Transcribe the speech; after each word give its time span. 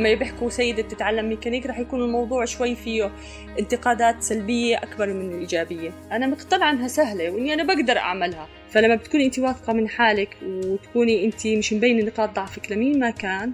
لما 0.00 0.14
بيحكوا 0.14 0.50
سيدة 0.50 0.82
بتتعلم 0.82 1.28
ميكانيك 1.28 1.66
رح 1.66 1.78
يكون 1.78 2.02
الموضوع 2.02 2.44
شوي 2.44 2.74
فيه 2.74 3.10
انتقادات 3.58 4.22
سلبية 4.22 4.76
أكبر 4.76 5.12
من 5.12 5.32
الإيجابية 5.32 5.92
أنا 6.12 6.26
مقتنعة 6.26 6.70
أنها 6.70 6.88
سهلة 6.88 7.30
وإني 7.30 7.54
أنا 7.54 7.62
بقدر 7.62 7.98
أعملها. 7.98 8.48
فلما 8.70 8.94
بتكوني 8.94 9.26
أنت 9.26 9.38
واثقة 9.38 9.72
من 9.72 9.88
حالك 9.88 10.36
وتكوني 10.42 11.24
أنت 11.24 11.46
مش 11.46 11.72
مبينة 11.72 12.04
نقاط 12.04 12.36
ضعفك 12.36 12.72
لمين 12.72 12.98
ما 12.98 13.10
كان 13.10 13.52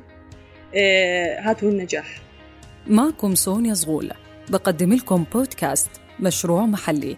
آه 0.74 1.56
هو 1.62 1.68
النجاح. 1.68 2.20
معكم 2.87 3.34
سونيا 3.34 3.74
زغول. 3.74 4.12
بقدم 4.48 4.92
لكم 4.92 5.24
بودكاست 5.32 5.90
مشروع 6.20 6.66
محلي. 6.66 7.16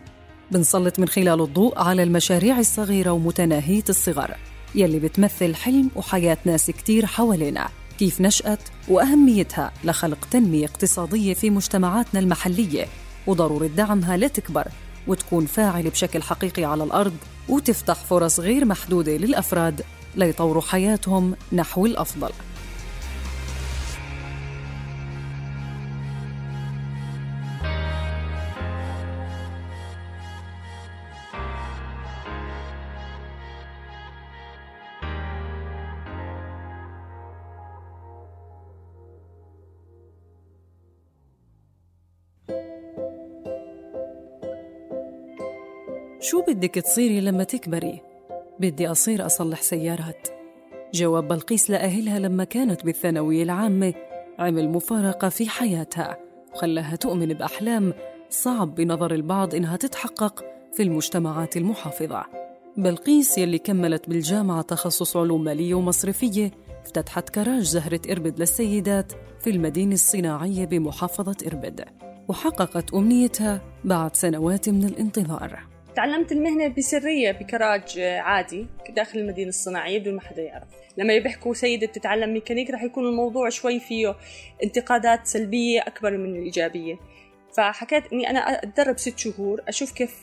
بنسلط 0.51 0.99
من 0.99 1.09
خلاله 1.09 1.45
الضوء 1.45 1.79
على 1.79 2.03
المشاريع 2.03 2.59
الصغيرة 2.59 3.11
ومتناهية 3.11 3.85
الصغر. 3.89 4.37
يلي 4.75 4.99
بتمثل 4.99 5.55
حلم 5.55 5.91
وحياة 5.97 6.39
ناس 6.45 6.71
كتير 6.71 7.07
حوالينا. 7.07 7.69
كيف 7.99 8.21
نشأت 8.21 8.61
وأهميتها 8.89 9.73
لخلق 9.85 10.29
تنمية 10.31 10.67
اقتصادية 10.67 11.35
في 11.35 11.51
مجتمعاتنا 11.51 12.21
المحلية 12.21 12.87
وضرورة 13.27 13.67
دعمها 13.67 14.17
لتكبر 14.17 14.69
وتكون 15.07 15.47
فاعلة 15.47 15.91
بشكل 15.91 16.23
حقيقي 16.23 16.65
على 16.65 16.85
الأرض 16.85 17.17
وتفتح 17.49 17.95
فرص 17.95 18.41
غير 18.41 18.65
محدودة 18.65 19.17
للأفراد 19.17 19.83
ليطوروا 20.17 20.63
حياتهم 20.63 21.35
نحو 21.53 21.87
الأفضل. 21.87 22.31
شو 46.31 46.43
بدك 46.43 46.75
تصيري 46.75 47.21
لما 47.21 47.45
تكبري؟ 47.45 48.01
بدي 48.61 48.89
أصير 48.89 49.27
أصلح 49.27 49.63
سيارات. 49.63 50.29
جواب 50.95 51.29
بلقيس 51.29 51.71
لأهلها 51.71 52.19
لما 52.19 52.45
كانت 52.45 52.85
بالثانوية 52.85 53.43
العامة. 53.43 53.95
عمل 54.39 54.69
مفارقة 54.69 55.29
في 55.29 55.49
حياتها 55.49 56.19
وخلاها 56.55 56.97
تؤمن 56.97 57.27
بأحلام 57.27 57.93
صعب 58.31 58.75
بنظر 58.75 59.15
البعض 59.15 59.55
إنها 59.55 59.77
تتحقق 59.77 60.45
في 60.73 60.83
المجتمعات 60.83 61.57
المحافظة. 61.57 62.25
بلقيس 62.77 63.39
يلي 63.39 63.59
كملت 63.59 64.09
بالجامعة 64.09 64.63
تخصص 64.63 65.17
علوم 65.17 65.45
مالية 65.45 65.75
ومصرفية 65.75 66.51
افتتحت 66.85 67.29
كراج 67.29 67.63
زهرة 67.63 68.01
إربد 68.11 68.41
للسيدات 68.41 69.13
في 69.41 69.51
المدينة 69.51 69.95
الصناعية 69.95 70.65
بمحافظة 70.67 71.37
إربد 71.47 71.85
وحققت 72.29 72.95
أمنيتها 72.95 73.61
بعد 73.85 74.17
سنوات 74.17 74.69
من 74.69 74.85
الانتظار. 74.85 75.78
تعلمت 75.99 76.33
المهنة 76.33 76.69
بسرية 76.69 77.33
بكراج 77.33 78.01
عادي 78.01 78.67
داخل 78.91 79.19
المدينة 79.19 79.49
الصناعية 79.49 79.99
بدون 79.99 80.15
ما 80.15 80.21
حدا 80.21 80.43
يعرف. 80.43 80.69
لما 80.97 81.19
بيحكوا 81.19 81.55
سيدة 81.55 81.87
بتتعلم 81.87 82.35
ميكانيك 82.35 82.71
رح 82.71 82.83
يكون 82.83 83.07
الموضوع 83.07 83.49
شوي 83.49 83.81
فيه 83.81 84.17
انتقادات 84.63 85.27
سلبية 85.27 85.81
أكبر 85.81 86.17
من 86.17 86.37
الإيجابية. 86.37 86.99
فحكيت 87.57 88.13
إني 88.13 88.31
أنا 88.31 88.39
أتدرب 88.39 88.99
ست 88.99 89.19
شهور 89.19 89.63
أشوف 89.69 89.93
كيف 89.93 90.21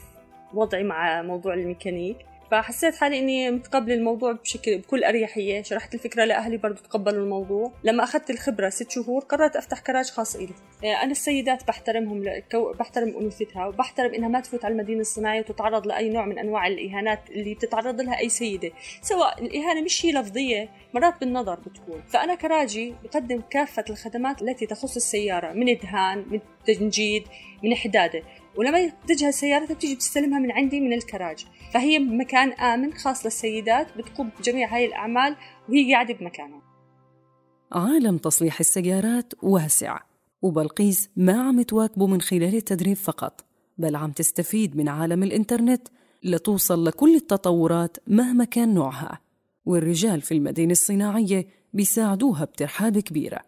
وضعي 0.54 0.84
مع 0.84 1.22
موضوع 1.22 1.54
الميكانيك. 1.54 2.18
فحسيت 2.56 2.96
حالي 2.96 3.20
إني 3.20 3.52
متقبلة 3.52 3.96
الموضوع 3.96 4.32
بشكل 4.32 4.78
بكل 4.78 5.04
أريحية. 5.04 5.62
شرحت 5.62 5.94
الفكرة 5.94 6.26
لأهلي 6.26 6.58
برضو 6.58 6.82
تقبلوا 6.82 7.24
الموضوع. 7.24 7.72
لما 7.84 8.04
أخذت 8.04 8.30
الخبرة 8.30 8.70
ست 8.70 8.92
شهور 8.92 9.22
قررت 9.24 9.56
أفتح 9.56 9.80
كراج 9.80 10.10
خاص 10.10 10.36
إلي. 10.36 10.54
آه، 10.84 11.04
أنا 11.04 11.12
السيدات 11.12 11.68
بحترمهم 11.68 12.24
لكو... 12.24 12.74
بحترم 12.74 13.08
أنوثتها 13.08 13.68
وبحترم 13.68 14.14
إنها 14.14 14.30
ما 14.30 14.40
تفوت 14.40 14.66
على 14.66 14.72
المدينة 14.72 15.02
الصناعية 15.02 15.40
وتتعرض 15.40 15.88
لأي 15.88 16.10
نوع 16.10 16.26
من 16.26 16.40
أنواع 16.40 16.68
الإهانات 16.68 17.30
اللي 17.30 17.54
بتتعرض 17.54 18.02
لها 18.02 18.20
أي 18.20 18.30
سيدة. 18.30 18.72
سواء 19.02 19.42
الإهانة 19.42 19.82
مش 19.82 20.06
هي 20.06 20.12
لفظية 20.12 20.70
مرات 20.94 21.20
بالنظر 21.20 21.60
بتكون. 21.60 22.02
فأنا 22.08 22.36
كراجي 22.36 22.96
بقدم 23.04 23.42
كافة 23.50 23.86
الخدمات 23.90 24.42
التي 24.42 24.66
تخص 24.66 24.96
السيارة 24.96 25.54
من 25.54 25.78
دهان 25.78 26.26
من 26.30 26.40
تنجيد 26.66 27.24
من 27.64 27.76
حداده 27.76 28.24
ولما 28.58 28.92
تجهز 29.08 29.34
سيارتها 29.34 29.76
بتيجي 29.76 29.96
بتستلمها 29.96 30.40
من 30.40 30.52
عندي 30.52 30.80
من 30.80 30.94
الكراج. 30.94 31.46
فهي 31.74 32.00
مكان 32.00 32.52
آمن 32.52 32.94
خاص 32.94 33.26
للسيدات 33.26 33.98
بتقوم 33.98 34.30
بجميع 34.40 34.76
هاي 34.76 34.86
الأعمال 34.86 35.36
وهي 35.70 35.94
قاعدة 35.94 36.14
بمكانها. 36.14 36.62
عالم 37.72 38.18
تصليح 38.18 38.60
السيارات 38.60 39.34
واسع 39.44 40.00
وبلقيس 40.42 41.10
ما 41.16 41.42
عم 41.42 41.62
تواكبه 41.62 42.08
من 42.08 42.22
خلال 42.22 42.56
التدريب 42.56 42.98
فقط 42.98 43.46
بل 43.78 43.96
عم 43.96 44.12
تستفيد 44.12 44.78
من 44.78 44.90
عالم 44.90 45.24
الإنترنت 45.24 45.88
لتوصل 46.24 46.86
لكل 46.86 47.16
التطورات 47.16 47.98
مهما 48.08 48.46
كان 48.46 48.74
نوعها. 48.74 49.20
والرجال 49.66 50.22
في 50.22 50.34
المدينة 50.34 50.72
الصناعية 50.72 51.48
بيساعدوها 51.74 52.46
بترحاب 52.46 53.00
كبيرة. 53.00 53.40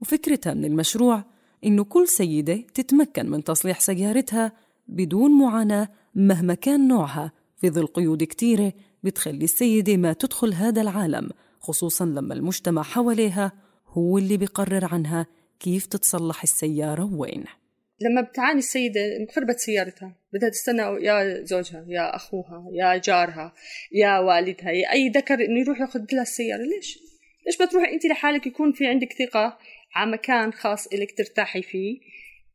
وفكرتها 0.00 0.54
من 0.54 0.64
المشروع 0.64 1.24
إنه 1.64 1.84
كل 1.84 2.08
سيدة 2.08 2.64
تتمكن 2.74 3.30
من 3.30 3.44
تصليح 3.44 3.80
سيارتها 3.80 4.52
بدون 4.88 5.38
معاناة 5.38 5.88
مهما 6.14 6.54
كان 6.54 6.88
نوعها 6.88 7.32
في 7.60 7.70
ظل 7.70 7.86
قيود 7.86 8.22
كتيرة 8.22 8.72
بتخلي 9.02 9.44
السيدة 9.44 9.96
ما 9.96 10.12
تدخل 10.12 10.52
هذا 10.52 10.82
العالم 10.82 11.30
خصوصا 11.60 12.04
لما 12.04 12.34
المجتمع 12.34 12.82
حواليها 12.82 13.52
هو 13.86 14.18
اللي 14.18 14.36
بيقرر 14.36 14.84
عنها 14.84 15.26
كيف 15.60 15.86
تتصلح 15.86 16.42
السيارة 16.42 17.14
وين 17.14 17.44
لما 18.00 18.20
بتعاني 18.20 18.58
السيدة 18.58 19.00
انخربت 19.20 19.58
سيارتها 19.58 20.16
بدها 20.32 20.48
تستنى 20.48 20.82
يا 20.82 21.44
زوجها 21.44 21.84
يا 21.88 22.16
أخوها 22.16 22.66
يا 22.72 22.96
جارها 22.96 23.52
يا 23.92 24.18
والدها 24.18 24.70
يا 24.70 24.92
أي 24.92 25.08
ذكر 25.08 25.34
إنه 25.34 25.60
يروح 25.60 25.80
ياخذ 25.80 26.00
لها 26.12 26.22
السيارة 26.22 26.62
ليش؟ 26.62 26.98
ليش 27.46 27.60
ما 27.60 27.66
تروحي 27.66 27.92
أنت 27.92 28.06
لحالك 28.06 28.46
يكون 28.46 28.72
في 28.72 28.86
عندك 28.86 29.12
ثقة 29.12 29.58
على 29.94 30.10
مكان 30.12 30.52
خاص 30.52 30.86
إلك 30.86 31.18
ترتاحي 31.18 31.62
فيه 31.62 32.00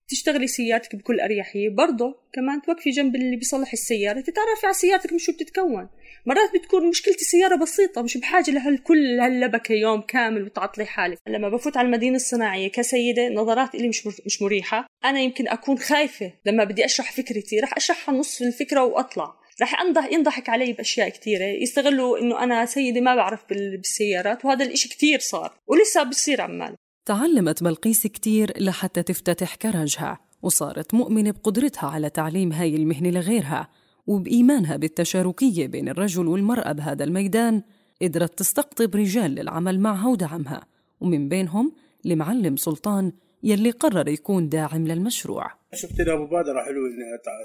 تشتغلي 0.07 0.47
سيارتك 0.47 0.95
بكل 0.95 1.19
أريحية 1.19 1.69
برضه 1.69 2.15
كمان 2.33 2.61
توقفي 2.61 2.89
جنب 2.89 3.15
اللي 3.15 3.35
بيصلح 3.35 3.73
السيارة 3.73 4.21
تتعرفي 4.21 4.65
على 4.65 4.73
سيارتك 4.73 5.13
من 5.13 5.19
شو 5.19 5.31
بتتكون. 5.31 5.89
مرات 6.25 6.49
بتكون 6.55 6.89
مشكلة 6.89 7.13
السيارة 7.13 7.55
بسيطة 7.55 8.01
مش 8.01 8.17
بحاجة 8.17 8.51
لهالكل 8.51 9.19
هاللبكة 9.19 9.73
يوم 9.73 10.01
كامل 10.01 10.43
وتعطلي 10.43 10.85
حالك. 10.85 11.17
لما 11.27 11.49
بفوت 11.49 11.77
على 11.77 11.85
المدينة 11.85 12.15
الصناعية 12.15 12.71
كسيدة 12.71 13.29
نظرات 13.29 13.75
إلي 13.75 13.87
مش 13.87 14.07
مش 14.07 14.41
مريحة. 14.41 14.87
أنا 15.05 15.19
يمكن 15.19 15.47
أكون 15.47 15.77
خايفة 15.77 16.33
لما 16.45 16.63
بدي 16.63 16.85
أشرح 16.85 17.11
فكرتي 17.11 17.59
رح 17.59 17.77
أشرحها 17.77 18.15
نص 18.15 18.41
الفكرة 18.41 18.83
وأطلع. 18.83 19.35
رح 19.61 19.81
انضح 19.81 20.11
ينضحك 20.11 20.49
علي 20.49 20.73
بأشياء 20.73 21.09
كثيره 21.09 21.45
يستغلوا 21.45 22.19
إنه 22.19 22.43
أنا 22.43 22.65
سيدة 22.65 23.01
ما 23.01 23.15
بعرف 23.15 23.45
بالسيارات 23.49 24.45
وهذا 24.45 24.65
الإشي 24.65 24.89
كثير 24.89 25.19
صار 25.19 25.53
ولسه 25.67 26.03
بصير 26.03 26.41
عمال. 26.41 26.75
تعلمت 27.05 27.63
بلقيس 27.63 28.07
كتير 28.07 28.63
لحتى 28.63 29.03
تفتتح 29.03 29.55
كراجها 29.55 30.19
وصارت 30.41 30.93
مؤمنة 30.93 31.31
بقدرتها 31.31 31.89
على 31.89 32.09
تعليم 32.09 32.51
هاي 32.51 32.75
المهنة 32.75 33.09
لغيرها 33.09 33.69
وبإيمانها 34.07 34.77
بالتشاركية 34.77 35.67
بين 35.67 35.89
الرجل 35.89 36.27
والمرأة 36.27 36.71
بهذا 36.71 37.03
الميدان 37.03 37.61
قدرت 38.01 38.39
تستقطب 38.39 38.95
رجال 38.95 39.31
للعمل 39.31 39.79
معها 39.79 40.07
ودعمها 40.07 40.65
ومن 40.99 41.29
بينهم 41.29 41.71
المعلم 42.05 42.55
سلطان 42.55 43.11
يلي 43.43 43.71
قرر 43.71 44.07
يكون 44.07 44.49
داعم 44.49 44.87
للمشروع. 44.87 45.56
شفتها 45.77 46.15
مبادرة 46.15 46.61
حلوة 46.61 46.87
إني 46.87 47.03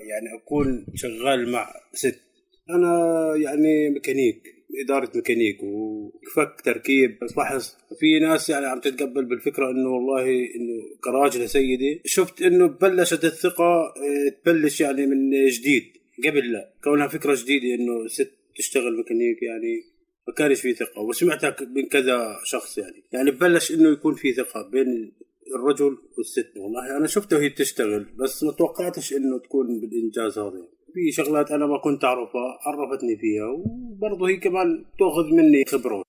يعني 0.09 0.37
أكون 0.37 0.87
شغال 0.95 1.51
مع 1.53 1.75
ست. 1.93 2.21
أنا 2.71 2.93
يعني 3.37 3.91
ميكانيك 3.91 4.43
إدارة 4.85 5.11
ميكانيك 5.15 5.63
وفك 5.63 6.61
تركيب. 6.65 7.19
لاحظ 7.37 7.75
في 8.01 8.19
ناس 8.19 8.51
يعني 8.51 8.67
عم 8.67 8.81
تتقبل 8.81 9.25
بالفكرة 9.25 9.71
إنه 9.71 9.89
والله 9.89 10.25
إنه 10.31 10.99
كراج 11.05 11.49
لسيدة. 11.49 12.03
شفت 12.05 12.43
إنه 12.43 12.67
بلشت 12.67 13.25
الثقة 13.25 13.65
آه، 13.65 14.29
تبلش 14.45 14.81
يعني 14.81 15.07
من 15.07 15.47
جديد. 15.49 15.85
قبل 16.27 16.53
لا. 16.53 16.73
كونها 16.85 17.09
فكرة 17.09 17.35
جديدة 17.35 17.75
إنه 17.75 18.07
ست 18.07 18.33
تشتغل 18.57 18.97
ميكانيك 18.97 19.43
يعني 19.43 19.83
ما 20.29 20.35
كانش 20.35 20.61
في 20.61 20.75
ثقة. 20.75 21.01
وسمعتها 21.03 21.57
من 21.77 21.89
كذا 21.89 22.37
شخص 22.45 22.79
يعني. 22.79 23.03
يعني 23.13 23.31
ببلش 23.31 23.73
إنه 23.73 23.93
يكون 23.93 24.15
في 24.15 24.33
ثقة 24.33 24.69
بين 24.71 25.13
الرجل 25.57 25.99
والست. 26.19 26.53
والله 26.57 26.97
أنا 26.97 27.07
شفتها 27.07 27.37
وهي 27.37 27.51
تشتغل 27.51 28.07
بس 28.19 28.45
ما 28.45 28.53
توقعتش 28.53 29.13
إنه 29.13 29.39
تكون 29.39 29.81
بالإنجاز 29.81 30.39
هذا. 30.39 30.69
في 30.95 31.13
شغلات 31.13 31.51
أنا 31.51 31.67
ما 31.67 31.79
كنت 31.79 32.05
أعرفها 32.05 32.59
عرفتني 32.67 33.17
فيها 33.17 33.47
وبرضه 33.47 34.29
هي 34.29 34.37
كمان 34.37 34.85
تأخذ 34.99 35.35
مني 35.37 35.65
خبرة. 35.65 36.03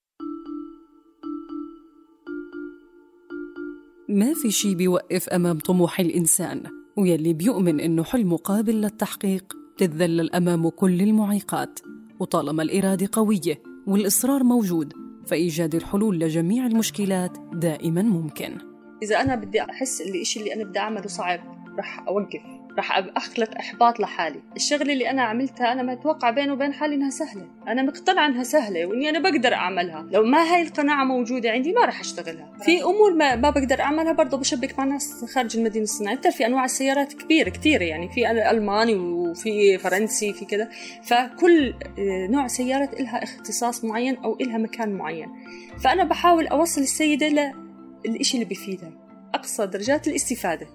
ما 4.09 4.33
في 4.33 4.51
شي 4.51 4.75
بيوقف 4.75 5.29
أمام 5.29 5.59
طموح 5.59 5.99
الإنسان 5.99 6.63
ويلي 6.97 7.33
بيؤمن 7.33 7.79
إنه 7.79 8.03
حلمه 8.03 8.37
قابل 8.37 8.81
للتحقيق 8.81 9.53
تتذلل 9.77 10.35
أمامه 10.35 10.71
كل 10.71 11.01
المعيقات. 11.01 11.79
وطالما 12.19 12.63
الإرادة 12.63 13.09
قوية 13.11 13.63
والإصرار 13.87 14.43
موجود 14.43 14.93
فإيجاد 15.27 15.75
الحلول 15.75 16.19
لجميع 16.19 16.65
المشكلات 16.65 17.37
دائما 17.53 18.01
ممكن. 18.01 18.72
إذا 19.03 19.21
أنا 19.21 19.35
بدي 19.35 19.61
أحس 19.61 20.01
الإشي 20.01 20.39
اللي 20.39 20.53
أنا 20.53 20.63
بدي 20.63 20.79
أعمله 20.79 21.07
صعب 21.07 21.39
رح 21.79 22.07
أوقف 22.07 22.41
راح 22.77 22.97
اخلق 23.15 23.57
إحباط 23.59 23.99
لحالي. 23.99 24.39
الشغلة 24.55 24.93
اللي 24.93 25.09
أنا 25.09 25.21
عملتها 25.21 25.71
أنا 25.71 25.83
متوقع 25.83 26.29
بيني 26.29 26.51
وبين 26.51 26.73
حالي 26.73 26.95
إنها 26.95 27.09
سهلة. 27.09 27.47
أنا 27.67 27.81
مقتنعة 27.81 28.25
إنها 28.25 28.43
سهلة 28.43 28.85
وإني 28.85 29.09
أنا 29.09 29.19
بقدر 29.19 29.53
أعملها. 29.53 30.07
لو 30.11 30.23
ما 30.23 30.53
هاي 30.53 30.61
القناعة 30.61 31.03
موجودة 31.03 31.51
عندي 31.51 31.73
ما 31.73 31.85
راح 31.85 31.99
أشتغلها. 31.99 32.51
في 32.61 32.83
أمور 32.83 33.13
ما, 33.13 33.35
ما 33.35 33.49
بقدر 33.49 33.81
أعملها 33.81 34.11
برضه 34.11 34.37
بشبك 34.37 34.79
مع 34.79 34.85
ناس 34.85 35.25
خارج 35.35 35.57
المدينة 35.57 35.83
الصناعية. 35.83 36.17
بتعرف 36.17 36.35
في 36.35 36.45
أنواع 36.45 36.65
السيارات 36.65 37.13
كبيرة 37.13 37.49
كثيره 37.49 37.83
يعني 37.83 38.09
في 38.09 38.31
ألماني 38.31 38.95
وفي 38.95 39.77
فرنسي 39.77 40.33
في 40.33 40.45
كذا 40.45 40.69
فكل 41.03 41.73
آه، 41.99 42.27
نوع 42.27 42.47
سيارة 42.47 42.89
لها 42.99 43.23
اختصاص 43.23 43.85
معين 43.85 44.15
أو 44.15 44.37
لها 44.41 44.57
مكان 44.57 44.93
معين. 44.93 45.29
فأنا 45.83 46.03
بحاول 46.03 46.47
أوصل 46.47 46.81
السيدة 46.81 47.53
للإشي 48.05 48.37
اللي 48.37 48.45
بيفيدها 48.45 48.91
أقصى 49.33 49.65
درجات 49.65 50.07
الاستفادة. 50.07 50.67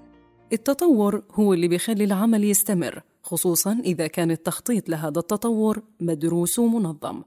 التطور 0.52 1.22
هو 1.32 1.54
اللي 1.54 1.68
بيخلي 1.68 2.04
العمل 2.04 2.44
يستمر 2.44 3.02
خصوصا 3.22 3.80
إذا 3.84 4.06
كان 4.06 4.30
التخطيط 4.30 4.88
لهذا 4.88 5.18
التطور 5.18 5.82
مدروس 6.00 6.58
ومنظم. 6.58 7.22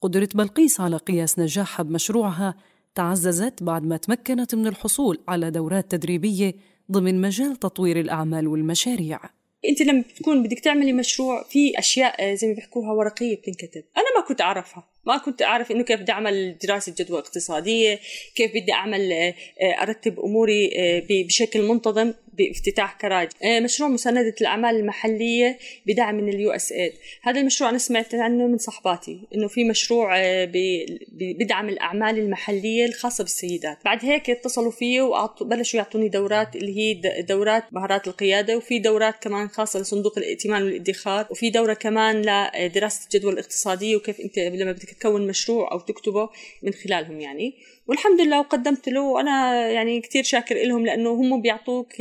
قدرة 0.00 0.28
بلقيس 0.34 0.80
على 0.80 0.96
قياس 0.96 1.38
نجاحها 1.38 1.84
بمشروعها 1.84 2.54
تعززت 2.94 3.62
بعد 3.62 3.84
ما 3.84 3.96
تمكنت 3.96 4.54
من 4.54 4.66
الحصول 4.66 5.18
على 5.28 5.50
دورات 5.50 5.90
تدريبية 5.90 6.54
ضمن 6.92 7.20
مجال 7.20 7.56
تطوير 7.56 8.00
الأعمال 8.00 8.48
والمشاريع. 8.48 9.20
أنت 9.64 9.82
لما 9.82 10.00
بتكون 10.00 10.42
بدك 10.42 10.60
تعملي 10.60 10.92
مشروع 10.92 11.42
في 11.42 11.78
أشياء 11.78 12.34
زي 12.34 12.46
ما 12.48 12.54
بيحكوها 12.54 12.92
ورقية 12.92 13.36
بتنكتب. 13.36 13.84
أنا 13.96 14.20
ما 14.20 14.26
كنت 14.28 14.40
أعرفها. 14.40 14.88
ما 15.06 15.18
كنت 15.18 15.42
أعرف 15.42 15.70
إنه 15.70 15.82
كيف 15.84 16.00
بدي 16.00 16.12
أعمل 16.12 16.58
دراسة 16.58 16.94
جدوى 16.98 17.18
اقتصادية 17.18 18.00
كيف 18.34 18.50
بدي 18.50 18.72
أعمل 18.72 19.12
آه، 19.12 19.34
أرتب 19.82 20.20
أموري 20.20 20.70
آه، 20.76 21.02
بشكل 21.10 21.62
منتظم. 21.62 22.14
بافتتاح 22.38 22.98
كراج. 23.00 23.28
آه، 23.42 23.60
مشروع 23.60 23.88
مساندة 23.88 24.34
الأعمال 24.40 24.76
المحلية 24.76 25.58
بدعم 25.86 26.14
من 26.14 26.28
ال 26.28 26.50
USAID 26.50 26.92
هذا 27.22 27.40
المشروع 27.40 27.70
أنا 27.70 27.78
سمعت 27.78 28.14
عنه 28.14 28.46
من 28.46 28.58
صحباتي 28.58 29.20
إنه 29.34 29.48
في 29.48 29.64
مشروع 29.64 30.14
بدعم 31.12 31.68
الأعمال 31.68 32.18
المحلية 32.18 32.86
الخاصة 32.86 33.24
بالسيدات. 33.24 33.78
بعد 33.84 34.04
هيك 34.04 34.30
اتصلوا 34.30 34.70
فيه 34.70 35.02
وبلشوا 35.02 35.78
يعطوني 35.78 36.08
دورات 36.08 36.56
اللي 36.56 36.78
هي 36.78 37.22
دورات 37.22 37.64
مهارات 37.72 38.08
القيادة 38.08 38.56
وفي 38.56 38.78
دورات 38.78 39.22
كمان 39.22 39.48
خاصة 39.48 39.80
لصندوق 39.80 40.18
الائتمان 40.18 40.62
والادخار 40.62 41.26
وفي 41.30 41.50
دورة 41.50 41.74
كمان 41.74 42.22
لدراسة 42.56 43.04
الجدوى 43.04 43.32
الاقتصادية 43.32 43.96
وكيف 43.96 44.20
أنت 44.20 44.38
لما 44.38 44.72
بدك 44.72 44.90
تكون 44.90 45.26
مشروع 45.26 45.72
أو 45.72 45.80
تكتبه 45.80 46.28
من 46.62 46.72
خلالهم 46.72 47.20
يعني. 47.20 47.54
والحمد 47.88 48.20
لله 48.20 48.40
وقدمت 48.40 48.88
له. 48.88 49.00
وأنا 49.02 49.66
يعني 49.70 50.00
كثير 50.00 50.22
شاكر 50.22 50.54
لهم 50.54 50.86
لأنه 50.86 51.10
هم 51.10 51.42
بيعطوك 51.42 51.92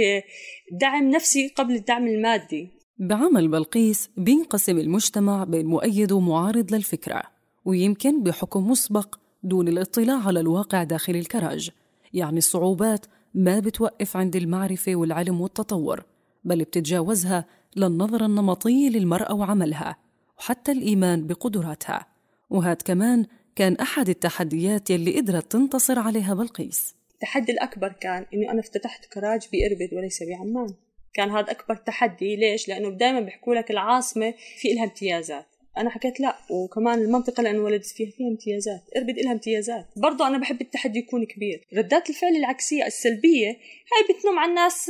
دعم 0.71 1.09
نفسي 1.09 1.47
قبل 1.47 1.75
الدعم 1.75 2.07
المادي. 2.07 2.69
بعمل 2.97 3.47
بلقيس 3.47 4.09
بينقسم 4.17 4.77
المجتمع 4.77 5.43
بين 5.43 5.65
مؤيد 5.65 6.11
ومعارض 6.11 6.73
للفكرة 6.73 7.23
ويمكن 7.65 8.23
بحكم 8.23 8.67
مسبق 8.67 9.15
دون 9.43 9.67
الاطلاع 9.67 10.27
على 10.27 10.39
الواقع 10.39 10.83
داخل 10.83 11.15
الكراج. 11.15 11.69
يعني 12.13 12.38
الصعوبات 12.38 13.05
ما 13.33 13.59
بتوقف 13.59 14.17
عند 14.17 14.35
المعرفة 14.35 14.95
والعلم 14.95 15.41
والتطور 15.41 16.03
بل 16.43 16.63
بتتجاوزها 16.63 17.45
للنظرة 17.75 18.25
النمطية 18.25 18.89
للمرأة 18.89 19.33
وعملها 19.33 19.97
وحتى 20.38 20.71
الإيمان 20.71 21.27
بقدراتها. 21.27 22.05
وهذا 22.49 22.77
كمان 22.85 23.25
كان 23.55 23.75
أحد 23.75 24.09
التحديات 24.09 24.89
يلي 24.89 25.19
قدرت 25.19 25.51
تنتصر 25.51 25.99
عليها 25.99 26.33
بلقيس 26.33 26.95
التحدي 27.13 27.51
الأكبر 27.51 27.91
كان 28.01 28.25
إنه 28.33 28.51
أنا 28.51 28.59
افتتحت 28.59 29.05
كراج 29.05 29.47
بإربد 29.51 29.93
وليس 29.93 30.23
بعمان. 30.23 30.73
كان 31.13 31.31
هذا 31.31 31.51
أكبر 31.51 31.75
تحدي. 31.75 32.35
ليش؟ 32.35 32.67
لأنه 32.67 32.89
دائما 32.89 33.19
بيحكوا 33.19 33.55
لك 33.55 33.71
العاصمة 33.71 34.33
في 34.57 34.71
إلها 34.71 34.83
امتيازات. 34.83 35.45
أنا 35.77 35.89
حكيت 35.89 36.19
لا 36.19 36.37
وكمان 36.49 36.99
المنطقة 36.99 37.39
اللي 37.39 37.49
أنا 37.49 37.59
ولدت 37.59 37.85
فيها 37.85 38.11
فيها 38.11 38.27
امتيازات. 38.27 38.81
إربد 38.97 39.17
إلها 39.17 39.31
امتيازات. 39.31 39.85
برضه 39.95 40.27
أنا 40.27 40.37
بحب 40.37 40.61
التحدي 40.61 40.99
يكون 40.99 41.25
كبير. 41.25 41.67
ردات 41.73 42.09
الفعل 42.09 42.35
العكسية 42.35 42.85
السلبية 42.85 43.47
هاي 43.47 44.17
بتنم 44.17 44.39
على 44.39 44.49
الناس 44.49 44.89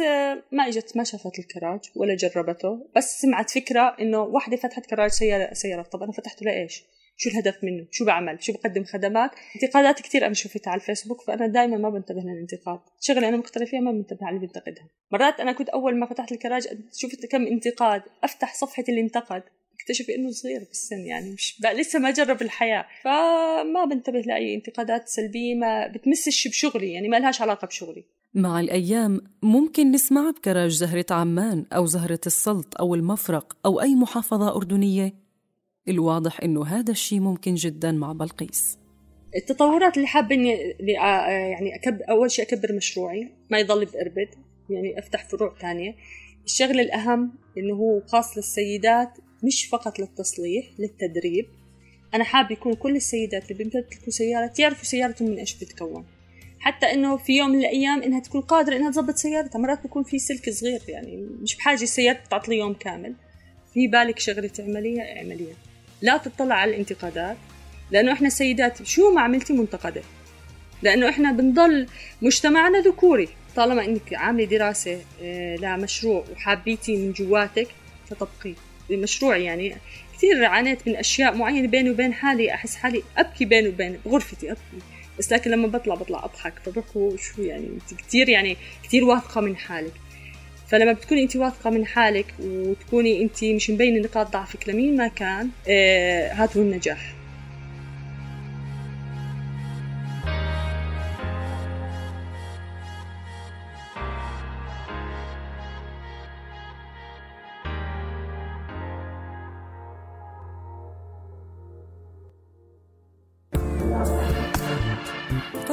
ما 0.52 0.68
إجت 0.68 0.98
ما 0.98 1.04
شافت 1.04 1.40
الكراج 1.40 1.80
ولا 1.96 2.16
جربته 2.16 2.88
بس 2.96 3.22
سمعت 3.22 3.50
فكرة 3.50 3.96
إنه 4.02 4.22
واحدة 4.22 4.58
فتحت 4.58 4.86
كراج 4.86 5.10
سيارة 5.10 5.54
سيارة. 5.54 5.82
طب 5.82 6.04
أنا 6.04 6.12
فتحته 6.12 6.46
لإيش؟ 6.46 6.84
شو 7.18 7.30
الهدف 7.30 7.64
منه؟ 7.64 7.88
شو 7.92 8.06
بعمل؟ 8.06 8.44
شو 8.44 8.54
بقدم 8.54 8.84
خدمات؟ 8.84 9.32
انتقادات 9.56 10.02
كثير 10.02 10.26
أنا 10.26 10.34
شفتها 10.34 10.72
على 10.72 10.82
الفيسبوك 10.82 11.22
فأنا 11.22 11.48
دائما 11.48 11.78
ما 11.78 11.90
بنتبه 11.90 12.22
للانتقاد. 12.22 12.80
شغله 13.02 13.30
أنا 13.30 13.38
مقتنع 13.38 13.66
فيها 13.66 13.80
ما 13.80 13.92
بنتبه 13.92 14.26
على 14.26 14.36
اللي 14.36 14.40
بينتقدها. 14.48 14.90
مرات 15.12 15.40
أنا 15.40 15.52
كنت 15.52 15.70
أول 15.70 16.00
ما 16.00 16.06
فتحت 16.06 16.32
الكراج 16.32 16.68
شفت 16.94 17.26
كم 17.26 17.48
انتقاد 17.48 18.02
أفتح 18.24 18.54
صفحة 18.56 18.84
اللي 18.90 19.02
انتقد. 19.02 19.44
اكتشف 19.80 20.10
إنه 20.10 20.32
صغير 20.32 20.60
بالسن 20.60 21.00
يعني 21.00 21.34
مش 21.34 21.62
لسه 21.76 22.00
ما 22.00 22.12
جرب 22.12 22.42
الحياة. 22.42 22.86
فما 23.04 23.86
بنتبه 23.86 24.20
لأي 24.20 24.56
انتقادات 24.56 25.08
سلبية 25.08 25.56
ما 25.56 25.88
بتمسش 25.88 26.48
بشغلي 26.48 26.94
يعني 26.94 27.08
ما 27.08 27.20
لهاش 27.20 27.42
علاقة 27.42 27.66
بشغلي. 27.66 28.04
مع 28.34 28.60
الأيام 28.60 29.22
ممكن 29.44 29.92
نسمع 29.92 30.32
بكراج 30.32 30.72
زهرة 30.72 31.06
عمان 31.12 31.66
أو 31.74 31.86
زهرة 31.86 32.20
السلط 32.26 32.78
أو 32.80 32.96
المفرق 32.96 33.58
أو 33.66 33.82
أي 33.82 33.96
محافظة 33.96 34.56
أردنية 34.56 35.25
الواضح 35.88 36.42
إنه 36.44 36.66
هذا 36.66 36.92
الشيء 36.92 37.20
ممكن 37.20 37.56
جدا 37.56 37.92
مع 37.92 38.12
بلقيس. 38.12 38.78
التطورات 39.36 39.98
اللي 39.98 40.08
حابة 40.08 40.36
إني 40.36 40.76
يعني 40.80 41.76
أكبر 41.76 42.10
أول 42.10 42.32
شيء 42.32 42.46
أكبر 42.46 42.74
مشروعي 42.74 43.30
ما 43.52 43.60
يضل 43.60 43.86
بإربد 43.86 44.30
يعني 44.70 45.00
أفتح 45.00 45.30
فروع 45.30 45.56
ثانية. 45.62 45.96
الشغلة 46.46 46.82
الأهم 46.82 47.32
إنه 47.58 47.74
هو 47.74 48.02
خاص 48.08 48.38
للسيدات 48.38 49.10
مش 49.44 49.66
فقط 49.66 50.00
للتصليح 50.00 50.66
للتدريب. 50.80 51.46
أنا 52.14 52.24
حابة 52.24 52.52
يكون 52.52 52.74
كل 52.74 52.96
السيدات 52.96 53.52
اللي 53.52 53.64
بيمتلكوا 53.64 54.10
سيارات 54.10 54.60
يعرفوا 54.60 54.84
سيارتهم 54.86 55.30
من 55.30 55.38
إيش 55.38 55.56
بتتكون. 55.56 56.06
حتى 56.60 56.86
إنه 56.86 57.18
في 57.18 57.38
يوم 57.38 57.50
من 57.50 57.60
الأيام 57.60 58.04
إنها 58.04 58.20
تكون 58.20 58.42
قادرة 58.42 58.76
إنها 58.76 58.92
تظبط 58.92 59.16
سيارتها. 59.16 59.60
مرات 59.60 59.84
بيكون 59.84 60.04
في 60.04 60.20
سلك 60.20 60.50
صغير 60.50 60.82
يعني 60.88 61.18
مش 61.42 61.56
بحاجة 61.56 61.84
السيارة 61.84 62.20
تعطلي 62.30 62.58
يوم 62.58 62.74
كامل. 62.74 63.16
في 63.74 63.88
بالك 63.88 64.20
شغلة 64.20 64.48
تعمليها 64.48 65.18
اعمليها. 65.18 65.56
لا 66.02 66.18
تطلع 66.18 66.56
على 66.56 66.72
الانتقادات 66.72 67.38
لأنه 67.92 68.14
إحنا 68.14 68.28
السيدات 68.28 68.84
شو 68.84 69.14
ما 69.14 69.22
عملتي 69.22 69.54
منتقدة؟ 69.54 70.02
لأنه 70.82 71.10
إحنا 71.10 71.32
بنضل 71.32 71.88
مجتمعنا 72.22 72.80
ذكوري. 72.80 73.30
طالما 73.56 73.86
إنك 73.86 74.14
عاملة 74.14 74.46
دراسة 74.46 75.02
آه، 75.24 75.56
لمشروع 75.56 76.26
وحابيتي 76.34 76.98
من 76.98 77.12
جواتك 77.12 77.68
فتبقي 78.10 78.54
المشروع 78.92 79.38
يعني. 79.38 79.76
كثير 80.18 80.46
عانيت 80.46 80.88
من 80.88 80.96
أشياء 80.96 81.36
معينة 81.36 81.68
بيني 81.68 81.90
وبين 81.90 82.14
حالي. 82.14 82.54
أحس 82.54 82.76
حالي 82.76 83.04
أبكي 83.18 83.46
بيني 83.46 83.68
وبين 83.68 84.00
غرفتي 84.08 84.52
أبكي. 84.52 84.86
بس 85.20 85.34
لكن 85.34 85.52
لما 85.52 85.68
بطلع 85.68 85.96
بطلع 85.96 86.26
أضحك 86.26 86.54
فبحكوا 86.66 87.18
شو 87.18 87.42
يعني 87.42 87.68
أنت 87.68 88.02
كثير 88.02 88.30
يعني 88.30 88.58
كثير 88.84 89.04
واثقة 89.04 89.42
من 89.42 89.58
حالك. 89.58 89.94
فلما 90.68 90.94
بتكوني 90.94 91.24
انت 91.24 91.36
واثقة 91.36 91.70
من 91.70 91.86
حالك 91.86 92.26
وتكوني 92.40 93.22
انت 93.22 93.44
مش 93.44 93.70
مبينة 93.70 94.00
نقاط 94.00 94.34
ضعفك 94.34 94.70
لمين 94.70 94.98
ما 94.98 95.08
كان 95.08 95.50
آه 95.68 96.32
هذا 96.32 96.52
هو 96.58 96.62
النجاح. 96.62 97.15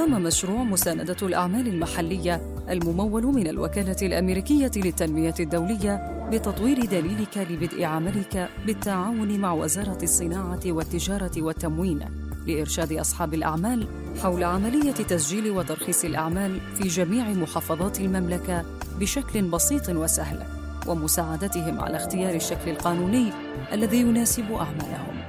قام 0.03 0.23
مشروع 0.23 0.63
مساندة 0.63 1.17
الأعمال 1.23 1.69
المحلية 1.69 2.43
الممول 2.71 3.27
من 3.27 3.47
الوكالة 3.47 3.97
الأمريكية 4.03 4.71
للتنمية 4.77 5.35
الدولية 5.41 6.27
بتطوير 6.33 6.85
دليلك 6.85 7.39
لبدء 7.39 7.85
عملك 7.85 8.49
بالتعاون 8.67 9.39
مع 9.39 9.53
وزارة 9.53 9.99
الصناعة 10.03 10.61
والتجارة 10.67 11.31
والتموين 11.37 12.01
لإرشاد 12.47 12.93
أصحاب 12.93 13.35
الأعمال 13.35 13.87
حول 14.23 14.45
عملية 14.45 14.93
تسجيل 14.93 15.51
وترخيص 15.51 16.05
الأعمال 16.05 16.61
في 16.75 16.89
جميع 16.89 17.29
محافظات 17.29 18.01
المملكة 18.01 18.65
بشكل 19.01 19.43
بسيط 19.43 19.89
وسهل 19.89 20.43
ومساعدتهم 20.87 21.81
على 21.81 21.97
اختيار 21.97 22.35
الشكل 22.35 22.71
القانوني 22.71 23.33
الذي 23.73 24.01
يناسب 24.01 24.53
أعمالهم. 24.53 25.23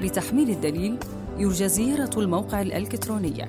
لتحميل 0.00 0.50
الدليل 0.50 0.96
يرجى 1.38 1.68
زيارة 1.68 2.20
الموقع 2.20 2.62
الإلكتروني 2.62 3.48